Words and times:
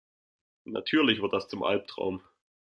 Natürlich 0.65 1.21
wird 1.21 1.31
das 1.33 1.47
zum 1.47 1.61
Albtraum. 1.61 2.23